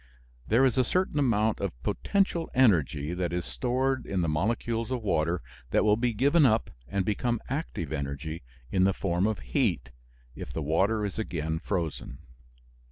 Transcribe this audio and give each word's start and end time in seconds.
There 0.47 0.65
is 0.65 0.79
a 0.79 0.83
certain 0.83 1.19
amount 1.19 1.59
of 1.59 1.79
potential 1.83 2.49
energy 2.55 3.13
that 3.13 3.31
is 3.31 3.45
stored 3.45 4.07
in 4.07 4.21
the 4.21 4.27
molecules 4.27 4.89
of 4.89 5.03
water 5.03 5.43
that 5.69 5.83
will 5.83 5.95
be 5.95 6.11
given 6.11 6.43
up 6.43 6.71
and 6.87 7.05
become 7.05 7.39
active 7.49 7.91
energy 7.93 8.41
in 8.71 8.83
the 8.83 8.93
form 8.93 9.27
of 9.27 9.37
heat, 9.37 9.91
if 10.35 10.51
the 10.51 10.63
water 10.63 11.05
is 11.05 11.19
again 11.19 11.59
frozen. 11.59 12.17